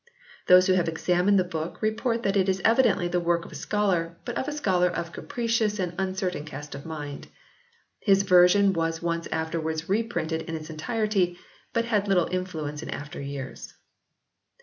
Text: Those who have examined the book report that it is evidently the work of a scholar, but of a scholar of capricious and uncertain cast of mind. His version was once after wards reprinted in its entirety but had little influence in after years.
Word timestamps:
Those 0.47 0.65
who 0.65 0.73
have 0.73 0.87
examined 0.87 1.37
the 1.37 1.43
book 1.43 1.79
report 1.79 2.23
that 2.23 2.35
it 2.35 2.49
is 2.49 2.59
evidently 2.65 3.07
the 3.07 3.19
work 3.19 3.45
of 3.45 3.51
a 3.51 3.53
scholar, 3.53 4.17
but 4.25 4.35
of 4.35 4.47
a 4.47 4.51
scholar 4.51 4.89
of 4.89 5.11
capricious 5.13 5.77
and 5.77 5.93
uncertain 5.99 6.43
cast 6.43 6.73
of 6.73 6.87
mind. 6.87 7.27
His 7.99 8.23
version 8.23 8.73
was 8.73 9.03
once 9.03 9.27
after 9.31 9.61
wards 9.61 9.89
reprinted 9.89 10.41
in 10.49 10.55
its 10.55 10.71
entirety 10.71 11.37
but 11.71 11.85
had 11.85 12.07
little 12.07 12.27
influence 12.31 12.81
in 12.81 12.89
after 12.89 13.21
years. 13.21 13.75